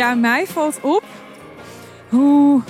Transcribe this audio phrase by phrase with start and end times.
[0.00, 1.04] Ja, mij valt op
[2.08, 2.62] hoe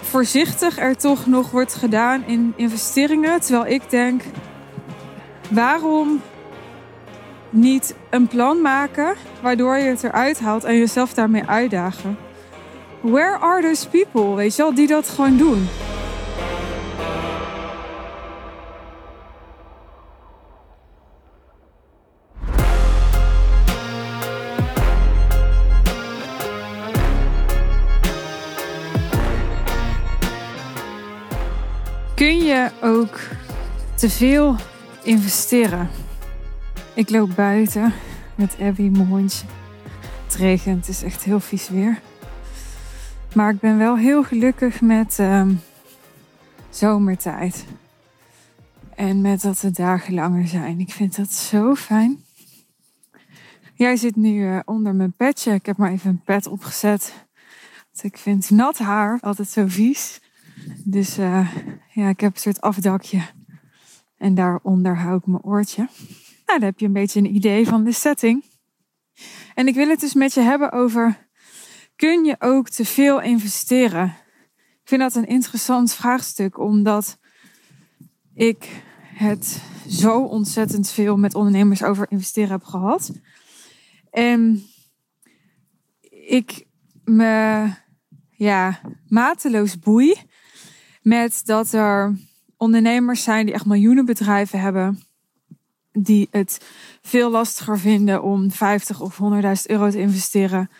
[0.00, 3.40] voorzichtig er toch nog wordt gedaan in investeringen.
[3.40, 4.22] Terwijl ik denk,
[5.50, 6.20] waarom
[7.50, 12.16] niet een plan maken waardoor je het eruit haalt en jezelf daarmee uitdagen?
[13.00, 15.68] Where are those people, weet je wel, die dat gewoon doen?
[32.22, 33.18] Kun je ook
[33.94, 34.56] te veel
[35.02, 35.88] investeren?
[36.94, 37.92] Ik loop buiten
[38.34, 39.46] met Abby, mijn hondje.
[40.24, 42.00] Het regent, het is echt heel vies weer.
[43.34, 45.60] Maar ik ben wel heel gelukkig met um,
[46.70, 47.64] zomertijd.
[48.94, 50.80] En met dat de dagen langer zijn.
[50.80, 52.24] Ik vind dat zo fijn.
[53.74, 55.52] Jij zit nu uh, onder mijn petje.
[55.52, 57.26] Ik heb maar even een pet opgezet.
[57.92, 60.20] Want ik vind nat haar altijd zo vies.
[60.84, 61.54] Dus uh,
[61.92, 63.22] ja, ik heb een soort afdakje.
[64.16, 65.88] En daaronder hou ik mijn oortje.
[66.46, 68.44] Nou, dan heb je een beetje een idee van de setting.
[69.54, 71.28] En ik wil het dus met je hebben over:
[71.96, 74.04] kun je ook te veel investeren?
[74.82, 77.18] Ik vind dat een interessant vraagstuk, omdat
[78.34, 78.68] ik
[79.14, 83.12] het zo ontzettend veel met ondernemers over investeren heb gehad.
[84.10, 84.62] En
[86.10, 86.66] ik
[87.04, 87.70] me
[88.30, 90.14] ja, mateloos boei
[91.02, 92.16] met dat er
[92.56, 95.02] ondernemers zijn die echt miljoenen bedrijven hebben.
[95.92, 96.60] Die het
[97.02, 99.20] veel lastiger vinden om 50 of 100.000
[99.66, 100.70] euro te investeren.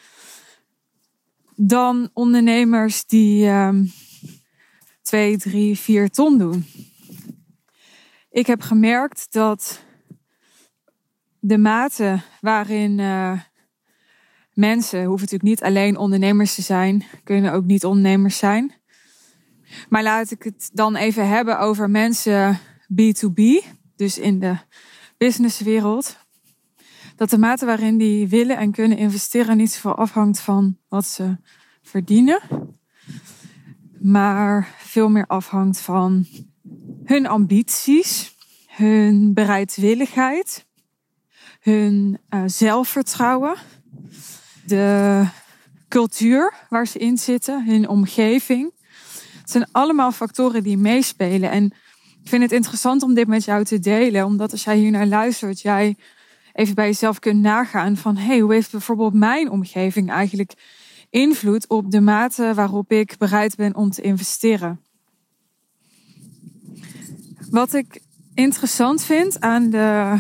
[1.57, 3.93] Dan ondernemers die um,
[5.03, 6.67] 2, 3, 4 ton doen.
[8.31, 9.83] Ik heb gemerkt dat
[11.39, 13.41] de mate waarin uh,
[14.53, 18.82] mensen, hoeven natuurlijk niet alleen ondernemers te zijn, kunnen ook niet ondernemers zijn
[19.89, 23.67] maar laat ik het dan even hebben over mensen B2B,
[23.97, 24.57] dus in de
[25.19, 26.17] businesswereld.
[27.17, 31.37] Dat de mate waarin die willen en kunnen investeren niet zoveel afhangt van wat ze
[31.83, 32.41] verdienen,
[34.01, 36.27] maar veel meer afhangt van
[37.05, 40.67] hun ambities, hun bereidwilligheid,
[41.61, 43.55] hun uh, zelfvertrouwen,
[44.67, 45.25] de
[45.89, 48.73] cultuur waar ze in zitten, hun omgeving.
[49.43, 51.51] Het zijn allemaal factoren die meespelen.
[51.51, 51.65] En
[52.23, 55.07] ik vind het interessant om dit met jou te delen, omdat als jij hier naar
[55.07, 55.97] luistert, jij
[56.53, 60.53] even bij jezelf kunt nagaan van hey, hoe heeft bijvoorbeeld mijn omgeving eigenlijk
[61.11, 64.81] invloed op de mate waarop ik bereid ben om te investeren.
[67.51, 68.01] Wat ik
[68.35, 70.19] interessant vind aan de,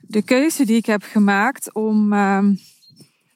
[0.00, 2.44] de keuze die ik heb gemaakt om uh,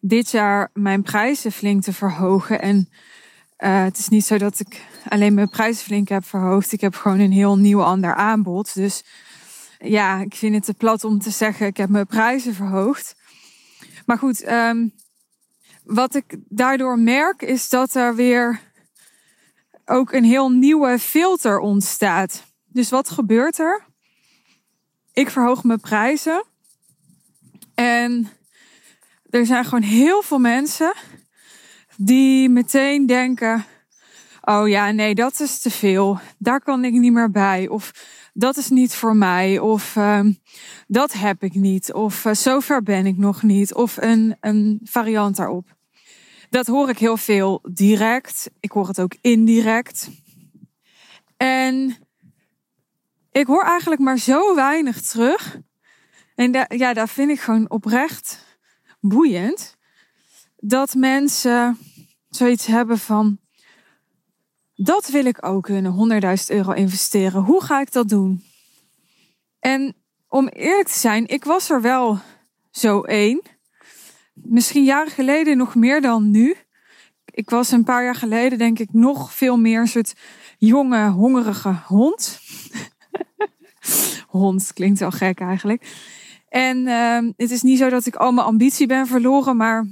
[0.01, 2.89] dit jaar mijn prijzen flink te verhogen en
[3.59, 6.73] uh, het is niet zo dat ik alleen mijn prijzen flink heb verhoogd.
[6.73, 8.75] Ik heb gewoon een heel nieuw ander aanbod.
[8.75, 9.05] Dus
[9.79, 13.17] ja, ik vind het te plat om te zeggen, ik heb mijn prijzen verhoogd.
[14.07, 14.93] Maar goed, um,
[15.85, 18.61] wat ik daardoor merk is dat er weer
[19.85, 22.45] ook een heel nieuwe filter ontstaat.
[22.67, 23.85] Dus wat gebeurt er?
[25.13, 26.45] Ik verhoog mijn prijzen.
[27.75, 28.29] En
[29.31, 30.93] er zijn gewoon heel veel mensen
[32.01, 33.65] die meteen denken:
[34.41, 36.19] Oh ja, nee, dat is te veel.
[36.39, 37.69] Daar kan ik niet meer bij.
[37.69, 37.93] Of
[38.33, 39.59] dat is niet voor mij.
[39.59, 40.21] Of uh,
[40.87, 41.93] dat heb ik niet.
[41.93, 43.75] Of uh, zover ben ik nog niet.
[43.75, 45.77] Of een, een variant daarop.
[46.51, 48.51] Dat hoor ik heel veel direct.
[48.61, 50.11] Ik hoor het ook indirect.
[51.37, 51.97] En
[53.33, 55.59] ik hoor eigenlijk maar zo weinig terug.
[56.35, 58.47] En ja, daar vind ik gewoon oprecht
[59.01, 59.77] boeiend
[60.57, 61.79] dat mensen
[62.31, 63.39] zoiets hebben van.
[64.75, 67.43] Dat wil ik ook kunnen, 100.000 euro investeren.
[67.43, 68.45] Hoe ga ik dat doen?
[69.61, 69.95] En
[70.29, 72.19] om eerlijk te zijn, ik was er wel
[72.71, 73.43] zo één.
[74.35, 76.57] Misschien jaren geleden nog meer dan nu.
[77.25, 80.15] Ik was een paar jaar geleden, denk ik, nog veel meer een soort
[80.59, 82.41] jonge, hongerige hond.
[84.29, 85.87] hond klinkt wel gek eigenlijk.
[86.49, 89.87] En uh, het is niet zo dat ik al mijn ambitie ben verloren, maar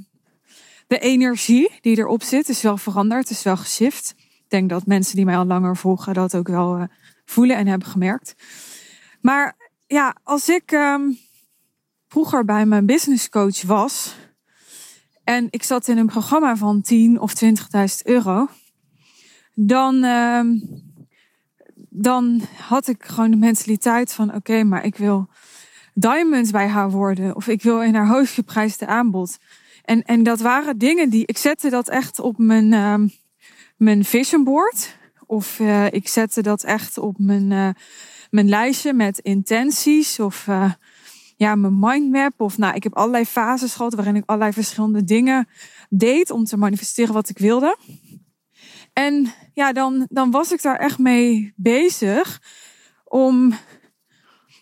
[0.87, 4.13] de energie die erop zit is wel veranderd, is wel geshift.
[4.17, 6.83] Ik denk dat mensen die mij al langer volgen dat ook wel uh,
[7.25, 8.35] voelen en hebben gemerkt.
[9.21, 9.55] Maar
[9.87, 11.17] ja, als ik um,
[12.07, 14.15] vroeger bij mijn business coach was
[15.23, 17.51] en ik zat in een programma van 10 of 20.000
[18.03, 18.47] euro,
[19.53, 20.41] dan, uh,
[21.89, 25.29] dan had ik gewoon de mentaliteit van oké, maar ik wil
[25.93, 29.37] diamonds bij haar worden of ik wil in haar hoogst geprijsde aanbod.
[29.87, 33.09] En, en dat waren dingen die ik zette dat echt op mijn, uh,
[33.77, 34.97] mijn vision board.
[35.25, 37.69] Of uh, ik zette dat echt op mijn, uh,
[38.29, 40.19] mijn lijstje met intenties.
[40.19, 40.71] Of uh,
[41.35, 42.41] ja, mijn mindmap.
[42.41, 45.47] Of nou, ik heb allerlei fases gehad waarin ik allerlei verschillende dingen
[45.89, 47.77] deed om te manifesteren wat ik wilde.
[48.93, 52.41] En ja, dan, dan was ik daar echt mee bezig
[53.03, 53.53] om,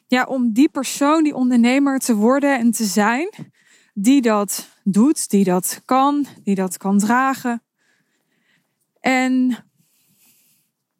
[0.07, 3.29] ja, om die persoon, die ondernemer te worden en te zijn,
[3.93, 7.63] die dat doet, die dat kan, die dat kan dragen.
[8.99, 9.57] En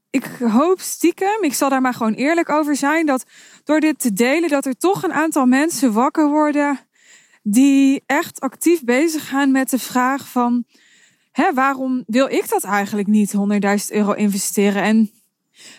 [0.09, 3.25] ik hoop stiekem, ik zal daar maar gewoon eerlijk over zijn, dat
[3.63, 6.79] door dit te delen, dat er toch een aantal mensen wakker worden
[7.43, 10.65] die echt actief bezig gaan met de vraag van,
[11.31, 13.37] hè, waarom wil ik dat eigenlijk niet 100.000
[13.89, 14.81] euro investeren?
[14.81, 15.11] En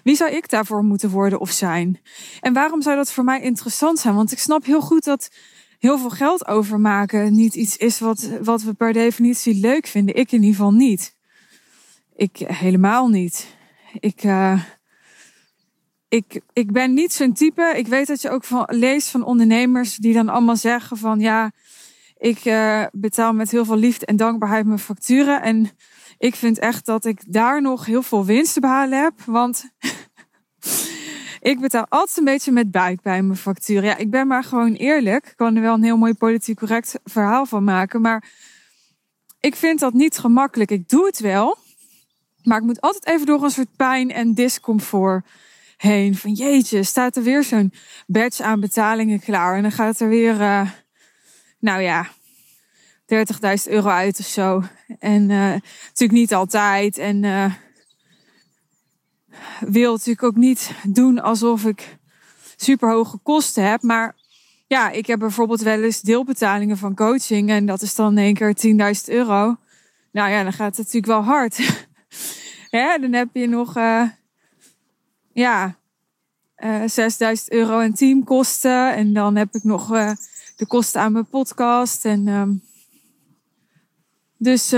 [0.02, 2.00] wie zou ik daarvoor moeten worden of zijn?
[2.40, 4.14] En waarom zou dat voor mij interessant zijn?
[4.14, 5.28] Want ik snap heel goed dat
[5.78, 10.14] heel veel geld overmaken niet iets is wat, wat we per definitie leuk vinden.
[10.14, 11.14] Ik in ieder geval niet.
[12.16, 13.56] Ik helemaal niet.
[14.00, 14.62] Ik, uh,
[16.08, 17.72] ik, ik ben niet zo'n type.
[17.76, 21.52] Ik weet dat je ook van, leest van ondernemers die dan allemaal zeggen van ja,
[22.18, 25.42] ik uh, betaal met heel veel liefde en dankbaarheid mijn facturen.
[25.42, 25.70] En
[26.18, 29.14] ik vind echt dat ik daar nog heel veel winst te behalen heb.
[29.24, 29.70] Want
[31.46, 33.84] ik betaal altijd een beetje met buik bij mijn facturen.
[33.84, 35.26] Ja, ik ben maar gewoon eerlijk.
[35.26, 38.00] Ik kan er wel een heel mooi politiek correct verhaal van maken.
[38.00, 38.24] Maar
[39.40, 40.70] ik vind dat niet gemakkelijk.
[40.70, 41.56] Ik doe het wel.
[42.42, 45.26] Maar ik moet altijd even door een soort pijn en discomfort
[45.76, 46.14] heen.
[46.14, 47.72] Van jeetje, staat er weer zo'n
[48.06, 49.56] badge aan betalingen klaar.
[49.56, 50.70] En dan gaat er weer, uh,
[51.58, 52.08] nou ja,
[53.06, 54.62] 30.000 euro uit of zo.
[54.98, 56.98] En uh, natuurlijk niet altijd.
[56.98, 57.52] En uh,
[59.60, 61.98] wil natuurlijk ook niet doen alsof ik
[62.56, 63.82] super hoge kosten heb.
[63.82, 64.14] Maar
[64.66, 67.50] ja, ik heb bijvoorbeeld wel eens deelbetalingen van coaching.
[67.50, 69.56] En dat is dan in één keer 10.000 euro.
[70.12, 71.58] Nou ja, dan gaat het natuurlijk wel hard.
[73.00, 74.02] Dan heb je nog, uh,
[75.32, 75.76] ja,
[76.58, 78.94] uh, 6000 euro en teamkosten.
[78.94, 80.12] En dan heb ik nog uh,
[80.56, 82.04] de kosten aan mijn podcast.
[82.04, 82.62] En um,
[84.36, 84.74] dus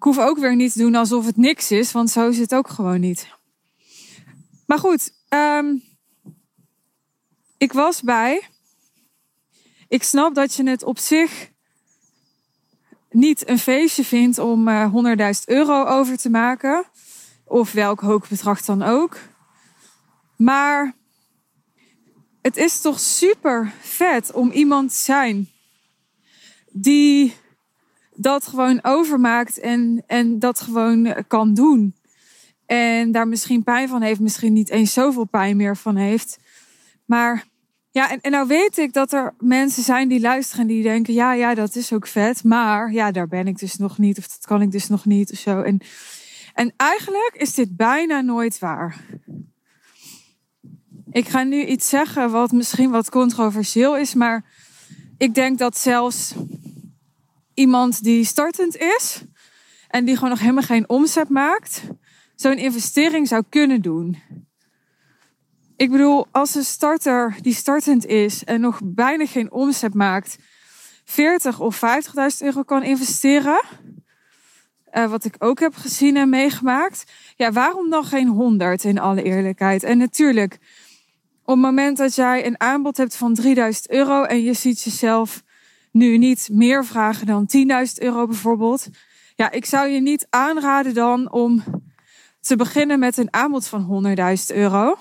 [0.00, 2.54] ik hoef ook weer niet te doen alsof het niks is, want zo is het
[2.54, 3.28] ook gewoon niet.
[4.66, 5.82] Maar goed, um,
[7.58, 8.48] ik was bij.
[9.88, 11.50] Ik snap dat je het op zich
[13.10, 14.94] niet een feestje vindt om uh,
[15.38, 16.84] 100.000 euro over te maken.
[17.44, 19.18] Of welk hoog bedrag dan ook.
[20.36, 20.94] Maar
[22.42, 25.50] het is toch super vet om iemand te zijn
[26.70, 27.34] die
[28.20, 31.94] dat gewoon overmaakt en, en dat gewoon kan doen.
[32.66, 36.38] En daar misschien pijn van heeft, misschien niet eens zoveel pijn meer van heeft.
[37.04, 37.44] Maar
[37.90, 41.14] ja, en, en nou weet ik dat er mensen zijn die luisteren en die denken,
[41.14, 42.44] ja, ja, dat is ook vet.
[42.44, 45.32] Maar ja, daar ben ik dus nog niet of dat kan ik dus nog niet
[45.32, 45.60] of zo.
[45.60, 45.80] En,
[46.54, 49.04] en eigenlijk is dit bijna nooit waar.
[51.10, 54.44] Ik ga nu iets zeggen wat misschien wat controversieel is, maar
[55.18, 56.34] ik denk dat zelfs
[57.60, 59.24] iemand die startend is
[59.88, 61.82] en die gewoon nog helemaal geen omzet maakt,
[62.34, 64.18] zo'n investering zou kunnen doen.
[65.76, 70.36] Ik bedoel, als een starter die startend is en nog bijna geen omzet maakt,
[71.04, 73.62] 40 of 50.000 euro kan investeren,
[74.92, 77.04] uh, wat ik ook heb gezien en meegemaakt,
[77.36, 79.82] ja, waarom dan geen 100 in alle eerlijkheid?
[79.82, 80.54] En natuurlijk,
[81.44, 85.42] op het moment dat jij een aanbod hebt van 3000 euro en je ziet jezelf
[85.92, 88.88] nu niet meer vragen dan 10.000 euro bijvoorbeeld.
[89.36, 91.62] Ja, ik zou je niet aanraden dan om
[92.40, 94.16] te beginnen met een aanbod van
[94.50, 94.96] 100.000 euro.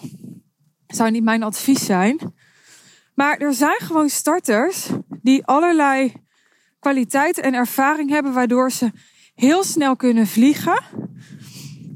[0.87, 2.33] Zou niet mijn advies zijn.
[3.15, 4.87] Maar er zijn gewoon starters
[5.21, 6.13] die allerlei
[6.79, 8.91] kwaliteiten en ervaring hebben waardoor ze
[9.35, 10.83] heel snel kunnen vliegen.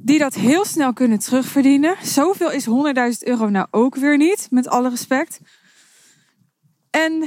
[0.05, 1.95] Die dat heel snel kunnen terugverdienen.
[2.01, 2.73] Zoveel is 100.000
[3.19, 5.39] euro nou ook weer niet, met alle respect.
[6.89, 7.23] En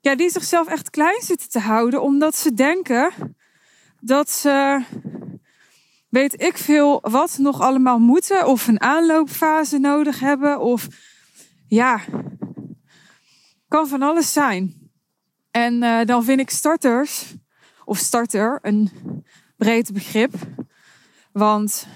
[0.00, 3.12] ja, die zichzelf echt klein zitten te houden, omdat ze denken
[4.00, 4.84] dat ze,
[6.08, 10.88] weet ik veel, wat nog allemaal moeten, of een aanloopfase nodig hebben, of
[11.66, 12.00] ja,
[13.68, 14.90] kan van alles zijn.
[15.50, 17.34] En uh, dan vind ik starters,
[17.84, 18.90] of starter, een
[19.56, 20.34] breed begrip.
[21.32, 21.86] Want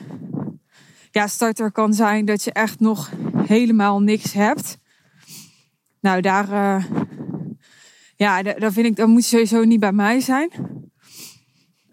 [1.11, 3.11] ja, starter kan zijn dat je echt nog
[3.47, 4.79] helemaal niks hebt.
[6.01, 6.85] Nou, daar, uh,
[8.17, 10.51] ja, daar vind ik, dat moet sowieso niet bij mij zijn.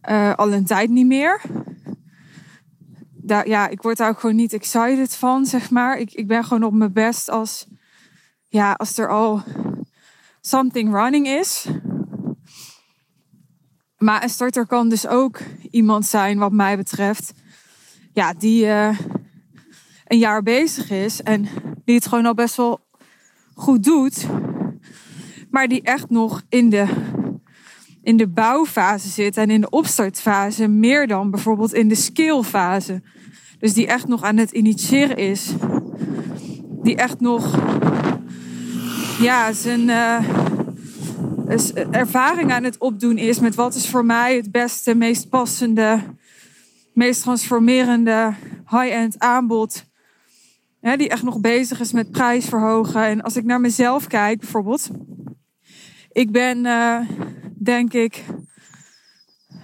[0.09, 1.41] Uh, al een tijd niet meer.
[3.11, 5.97] Daar, ja, ik word daar ook gewoon niet excited van, zeg maar.
[5.97, 7.67] Ik, ik ben gewoon op mijn best als,
[8.47, 9.43] ja, als er al
[10.41, 11.67] something running is.
[13.97, 15.39] Maar een starter kan dus ook
[15.71, 17.33] iemand zijn, wat mij betreft,
[18.13, 18.99] ja, die uh,
[20.05, 21.47] een jaar bezig is en
[21.85, 22.79] die het gewoon al best wel
[23.53, 24.27] goed doet,
[25.51, 26.85] maar die echt nog in de,
[28.03, 33.01] in de bouwfase zit en in de opstartfase, meer dan bijvoorbeeld in de scalefase.
[33.59, 35.53] Dus die echt nog aan het initiëren is.
[36.83, 37.59] Die echt nog
[39.19, 40.25] ja, zijn uh,
[41.91, 45.99] ervaring aan het opdoen is met wat is voor mij het beste, meest passende,
[46.93, 48.33] meest transformerende
[48.69, 49.85] high-end aanbod.
[50.81, 53.05] Ja, die echt nog bezig is met prijsverhogen.
[53.05, 54.89] En als ik naar mezelf kijk, bijvoorbeeld.
[56.11, 56.99] Ik ben, uh,
[57.63, 58.23] denk ik.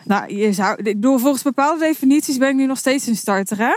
[0.03, 3.75] Nou, je zou, ik volgens bepaalde definities ben ik nu nog steeds een starter, hè?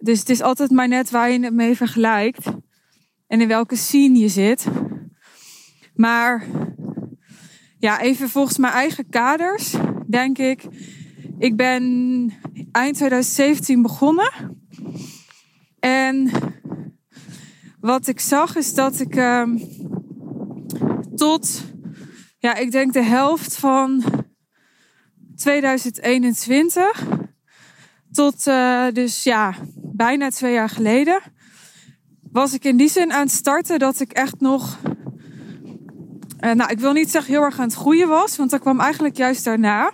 [0.00, 2.46] Dus het is altijd maar net waar je het mee vergelijkt.
[3.26, 4.66] En in welke scene je zit.
[5.94, 6.46] Maar
[7.78, 9.74] ja, even volgens mijn eigen kaders,
[10.06, 10.62] denk ik.
[11.38, 11.82] Ik ben
[12.72, 14.32] eind 2017 begonnen.
[15.80, 16.30] En
[17.80, 19.42] wat ik zag is dat ik uh,
[21.18, 21.62] tot,
[22.38, 24.04] ja, ik denk de helft van
[25.36, 27.06] 2021,
[28.12, 31.20] tot uh, dus ja, bijna twee jaar geleden,
[32.32, 34.78] was ik in die zin aan het starten dat ik echt nog,
[36.40, 38.80] uh, nou, ik wil niet zeggen heel erg aan het groeien was, want dat kwam
[38.80, 39.92] eigenlijk juist daarna.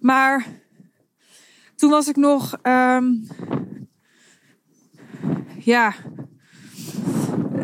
[0.00, 0.46] Maar
[1.76, 3.26] toen was ik nog, um,
[5.58, 5.94] ja,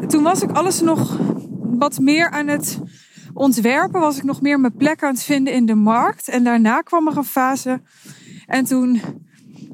[0.08, 1.31] toen was ik alles nog
[1.82, 2.78] wat meer aan het
[3.34, 4.00] ontwerpen.
[4.00, 6.28] Was ik nog meer mijn plek aan het vinden in de markt.
[6.28, 7.80] En daarna kwam er een fase.
[8.46, 9.00] En toen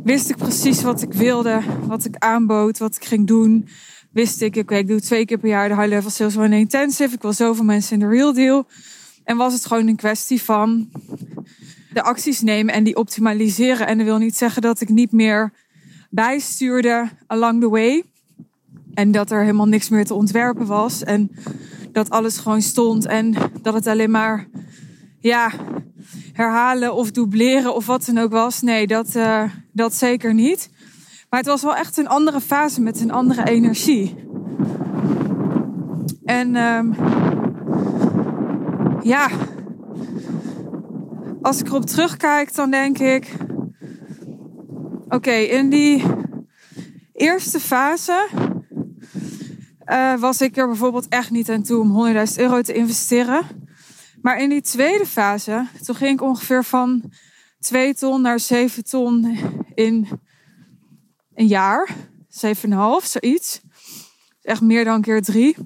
[0.04, 3.68] wist ik precies wat ik wilde, wat ik aanbood, wat ik ging doen.
[4.12, 7.14] Wist ik, ik doe twee keer per jaar de high level sales one intensive.
[7.14, 8.66] Ik wil zoveel mensen in de real deal.
[9.24, 10.90] En was het gewoon een kwestie van
[11.92, 13.86] de acties nemen en die optimaliseren.
[13.86, 15.52] En dat wil niet zeggen dat ik niet meer
[16.10, 18.04] bijstuurde along the way.
[18.94, 21.04] En dat er helemaal niks meer te ontwerpen was.
[21.04, 21.30] En
[21.92, 23.06] dat alles gewoon stond.
[23.06, 24.48] En dat het alleen maar,
[25.18, 25.50] ja,
[26.32, 28.62] herhalen of dubleren of wat dan ook was.
[28.62, 29.42] Nee, dat, uh,
[29.72, 30.70] dat zeker niet.
[31.30, 34.14] Maar het was wel echt een andere fase met een andere energie.
[36.24, 36.94] En um,
[39.02, 39.28] ja,
[41.42, 43.32] als ik erop terugkijk, dan denk ik:
[45.08, 46.04] oké, in die
[47.12, 48.28] eerste fase
[49.88, 53.46] uh, was ik er bijvoorbeeld echt niet aan toe om 100.000 euro te investeren.
[54.22, 57.12] Maar in die tweede fase, toen ging ik ongeveer van
[57.60, 59.38] 2 ton naar 7 ton
[59.74, 60.08] in
[61.34, 61.88] een jaar.
[62.28, 62.70] 7,5,
[63.02, 63.60] zoiets.
[64.42, 65.56] Echt meer dan keer drie.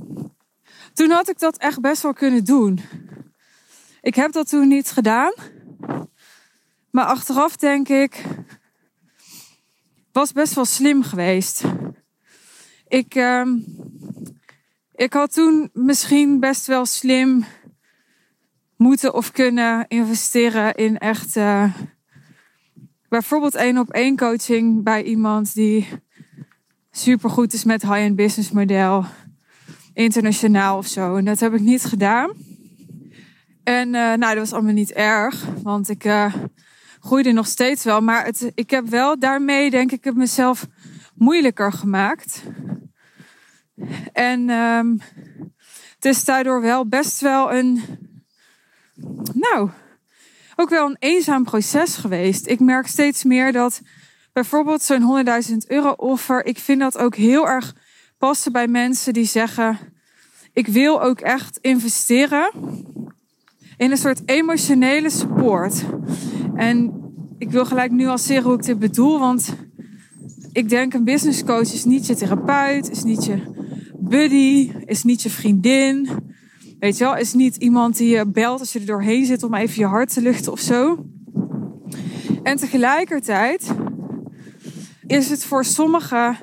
[0.94, 2.80] Toen had ik dat echt best wel kunnen doen.
[4.00, 5.32] Ik heb dat toen niet gedaan.
[6.90, 8.24] Maar achteraf denk ik,
[10.12, 11.62] was best wel slim geweest.
[12.92, 13.46] Ik, uh,
[14.94, 17.44] ik had toen misschien best wel slim
[18.76, 21.74] moeten of kunnen investeren in echt uh,
[23.08, 25.88] bijvoorbeeld één op één coaching bij iemand die
[26.90, 29.04] super goed is met high-end business model,
[29.94, 31.16] internationaal of zo.
[31.16, 32.32] En dat heb ik niet gedaan.
[33.64, 36.34] En uh, nou, dat was allemaal niet erg, want ik uh,
[37.00, 38.00] groeide nog steeds wel.
[38.00, 40.66] Maar het, ik heb wel daarmee, denk ik, het mezelf
[41.14, 42.42] moeilijker gemaakt.
[44.12, 45.00] En um,
[45.94, 47.82] het is daardoor wel best wel een,
[49.32, 49.70] nou,
[50.56, 52.46] ook wel een eenzaam proces geweest.
[52.46, 53.80] Ik merk steeds meer dat
[54.32, 57.74] bijvoorbeeld zo'n 100.000 euro offer, ik vind dat ook heel erg
[58.18, 59.78] passen bij mensen die zeggen,
[60.52, 62.50] ik wil ook echt investeren
[63.76, 65.84] in een soort emotionele support.
[66.54, 66.92] En
[67.38, 69.54] ik wil gelijk nu al zeggen hoe ik dit bedoel, want
[70.52, 73.61] ik denk een business coach is niet je therapeut, is niet je
[74.12, 76.08] buddy, is niet je vriendin.
[76.78, 79.54] Weet je wel, is niet iemand die je belt als je er doorheen zit om
[79.54, 81.06] even je hart te luchten of zo.
[82.42, 83.74] En tegelijkertijd
[85.06, 86.36] is het voor sommige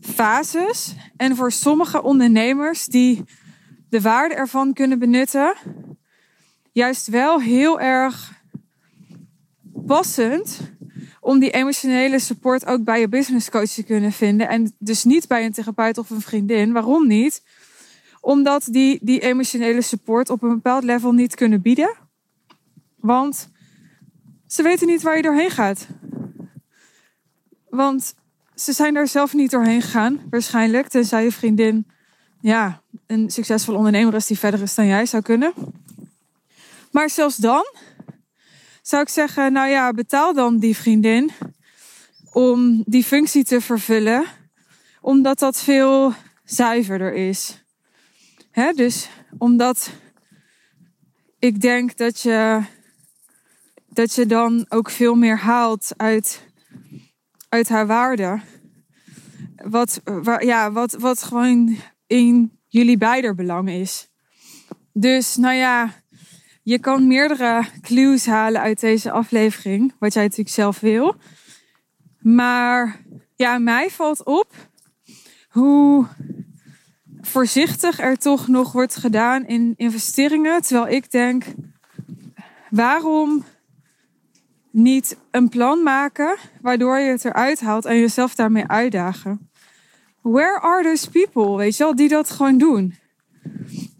[0.00, 3.24] fases en voor sommige ondernemers die
[3.88, 5.54] de waarde ervan kunnen benutten,
[6.72, 8.42] juist wel heel erg
[9.86, 10.60] passend
[11.20, 14.48] om die emotionele support ook bij je business coach te kunnen vinden.
[14.48, 16.72] En dus niet bij een therapeut of een vriendin.
[16.72, 17.42] Waarom niet?
[18.20, 21.96] Omdat die die emotionele support op een bepaald level niet kunnen bieden.
[22.96, 23.48] Want
[24.46, 25.86] ze weten niet waar je doorheen gaat.
[27.68, 28.14] Want
[28.54, 30.88] ze zijn daar zelf niet doorheen gegaan, waarschijnlijk.
[30.88, 31.86] Tenzij je vriendin,
[32.40, 35.52] ja, een succesvol ondernemer is die verder is dan jij zou kunnen.
[36.90, 37.64] Maar zelfs dan
[38.90, 41.30] zou ik zeggen, nou ja, betaal dan die vriendin
[42.32, 44.24] om die functie te vervullen,
[45.00, 46.12] omdat dat veel
[46.44, 47.64] zuiverder is.
[48.50, 48.72] Hè?
[48.72, 49.90] Dus omdat
[51.38, 52.62] ik denk dat je,
[53.88, 56.40] dat je dan ook veel meer haalt uit,
[57.48, 58.40] uit haar waarde.
[59.56, 60.00] Wat,
[60.38, 64.08] ja, wat, wat gewoon in jullie beider belang is.
[64.92, 65.92] Dus nou ja,
[66.70, 71.14] je kan meerdere clues halen uit deze aflevering, wat jij natuurlijk zelf wil.
[72.18, 73.00] Maar
[73.36, 74.54] ja, mij valt op
[75.48, 76.06] hoe
[77.20, 80.62] voorzichtig er toch nog wordt gedaan in investeringen.
[80.62, 81.44] Terwijl ik denk,
[82.70, 83.44] waarom
[84.70, 89.50] niet een plan maken waardoor je het eruit haalt en jezelf daarmee uitdagen?
[90.20, 92.94] Where are those people, weet je wel, die dat gewoon doen?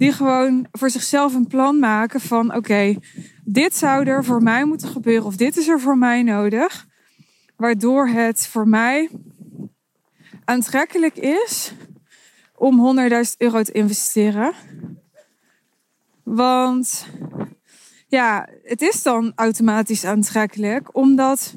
[0.00, 2.96] Die gewoon voor zichzelf een plan maken van oké,
[3.44, 6.86] dit zou er voor mij moeten gebeuren of dit is er voor mij nodig.
[7.56, 9.10] Waardoor het voor mij
[10.44, 11.72] aantrekkelijk is
[12.54, 14.52] om 100.000 euro te investeren.
[16.22, 17.06] Want
[18.08, 21.54] ja, het is dan automatisch aantrekkelijk, omdat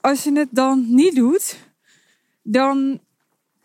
[0.00, 1.58] als je het dan niet doet,
[2.42, 3.00] dan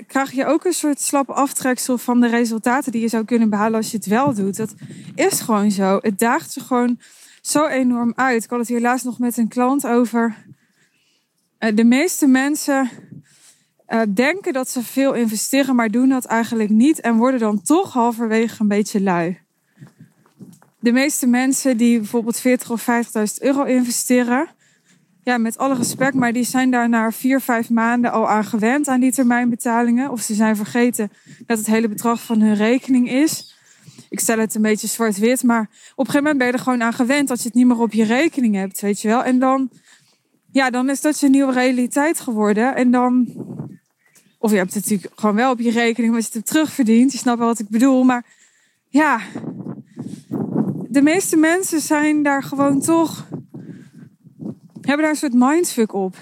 [0.07, 3.75] krijg je ook een soort slap aftreksel van de resultaten die je zou kunnen behalen
[3.75, 4.57] als je het wel doet.
[4.57, 4.73] Dat
[5.15, 5.97] is gewoon zo.
[6.01, 6.99] Het daagt je gewoon
[7.41, 8.43] zo enorm uit.
[8.43, 10.35] Ik had het hier laatst nog met een klant over.
[11.57, 12.89] Eh, de meeste mensen
[13.87, 17.93] uh, denken dat ze veel investeren, maar doen dat eigenlijk niet en worden dan toch
[17.93, 19.39] halverwege een beetje lui.
[20.79, 24.47] De meeste mensen die bijvoorbeeld 40 of 50.000 euro investeren,
[25.23, 28.87] ja, met alle respect, maar die zijn daar na vier, vijf maanden al aan gewend
[28.87, 30.11] aan die termijnbetalingen.
[30.11, 31.11] Of ze zijn vergeten
[31.45, 33.55] dat het hele bedrag van hun rekening is.
[34.09, 36.83] Ik stel het een beetje zwart-wit, maar op een gegeven moment ben je er gewoon
[36.83, 39.23] aan gewend dat je het niet meer op je rekening hebt, weet je wel.
[39.23, 39.69] En dan,
[40.51, 42.75] ja, dan is dat je nieuwe realiteit geworden.
[42.75, 43.27] En dan,
[44.37, 47.11] of je hebt het natuurlijk gewoon wel op je rekening, maar je het terugverdient.
[47.11, 48.25] Je snapt wel wat ik bedoel, maar
[48.89, 49.19] ja,
[50.89, 53.27] de meeste mensen zijn daar gewoon toch
[54.85, 56.15] hebben daar een soort mindfuck op.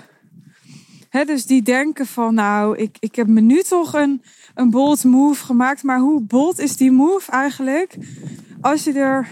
[1.26, 4.22] dus die denken van, nou, ik, ik heb me nu toch een,
[4.56, 5.84] een bold move gemaakt.
[5.84, 7.98] Maar hoe bold is die move eigenlijk?
[8.62, 9.28] Als je er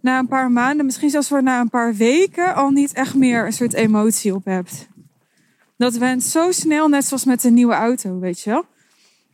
[0.00, 3.52] na een paar maanden, misschien zelfs na een paar weken, al niet echt meer een
[3.52, 4.88] soort emotie op hebt.
[5.76, 8.60] Dat went zo snel, net zoals met een nieuwe auto, weet je wel.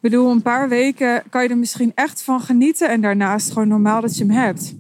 [0.02, 2.88] Ik bedoel, een paar weken kan je er misschien echt van genieten.
[2.88, 4.74] En daarna is het gewoon normaal dat je hem hebt.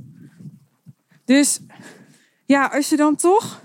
[1.24, 1.60] Dus
[2.44, 3.60] ja, als je dan toch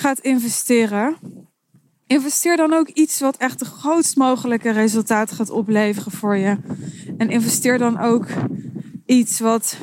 [0.00, 1.16] gaat investeren,
[2.06, 6.56] investeer dan ook iets wat echt de grootst mogelijke resultaat gaat opleveren voor je.
[7.16, 8.26] En investeer dan ook
[9.06, 9.76] iets wat,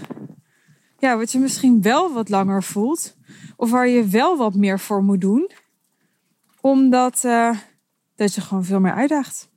[0.99, 3.15] ja, wat je misschien wel wat langer voelt.
[3.55, 5.51] Of waar je wel wat meer voor moet doen.
[6.61, 7.57] Omdat uh,
[8.15, 9.49] dat je gewoon veel meer uitdaagt.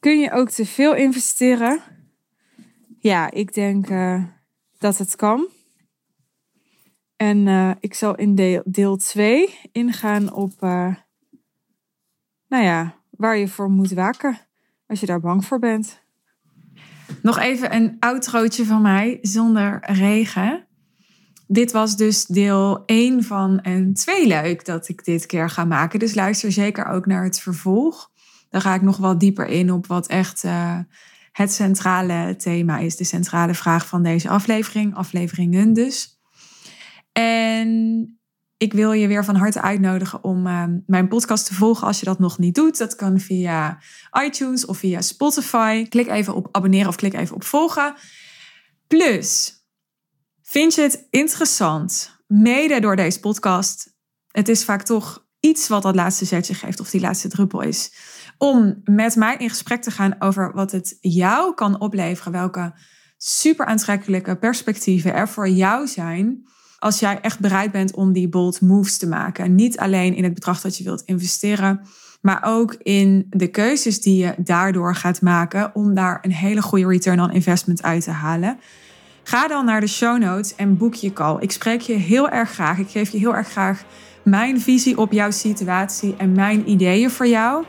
[0.00, 1.80] Kun je ook te veel investeren?
[2.98, 4.24] Ja, ik denk uh,
[4.78, 5.48] dat het kan.
[7.22, 10.94] En uh, ik zal in deel 2 ingaan op, uh,
[12.48, 14.38] nou ja, waar je voor moet waken
[14.86, 16.00] als je daar bang voor bent.
[17.22, 20.66] Nog even een outrootje van mij zonder regen.
[21.46, 25.98] Dit was dus deel 1 van een tweeluik dat ik dit keer ga maken.
[25.98, 28.10] Dus luister zeker ook naar het vervolg.
[28.48, 30.78] Dan ga ik nog wat dieper in op wat echt uh,
[31.32, 32.96] het centrale thema is.
[32.96, 34.94] De centrale vraag van deze aflevering.
[34.94, 36.11] Afleveringen dus.
[37.12, 38.06] En
[38.56, 42.04] ik wil je weer van harte uitnodigen om uh, mijn podcast te volgen als je
[42.04, 42.78] dat nog niet doet.
[42.78, 43.78] Dat kan via
[44.24, 45.86] iTunes of via Spotify.
[45.88, 47.94] Klik even op abonneren of klik even op volgen.
[48.86, 49.54] Plus,
[50.42, 53.94] vind je het interessant, mede door deze podcast?
[54.30, 57.92] Het is vaak toch iets wat dat laatste zetje geeft of die laatste druppel is.
[58.38, 62.32] Om met mij in gesprek te gaan over wat het jou kan opleveren.
[62.32, 62.74] Welke
[63.16, 66.46] super aantrekkelijke perspectieven er voor jou zijn
[66.82, 69.54] als jij echt bereid bent om die bold moves te maken.
[69.54, 71.80] Niet alleen in het bedrag dat je wilt investeren,
[72.20, 76.86] maar ook in de keuzes die je daardoor gaat maken om daar een hele goede
[76.86, 78.58] return on investment uit te halen.
[79.22, 81.36] Ga dan naar de show notes en boek je call.
[81.40, 82.78] Ik spreek je heel erg graag.
[82.78, 83.84] Ik geef je heel erg graag
[84.22, 87.64] mijn visie op jouw situatie en mijn ideeën voor jou.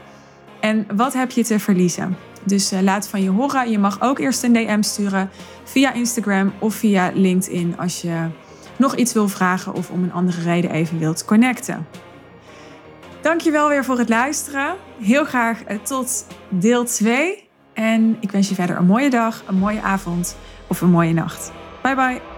[0.60, 2.18] En wat heb je te verliezen?
[2.46, 3.72] Dus uh, laat van je horen.
[3.72, 5.30] Je mag ook eerst een DM sturen
[5.64, 8.28] via Instagram of via LinkedIn als je
[8.78, 11.88] nog iets wil vragen of om een andere reden even wilt connecten.
[13.22, 14.76] Dankjewel weer voor het luisteren.
[15.02, 17.50] Heel graag eh, tot deel 2.
[17.74, 20.36] En ik wens je verder een mooie dag, een mooie avond
[20.68, 21.52] of een mooie nacht.
[21.82, 22.33] Bye bye.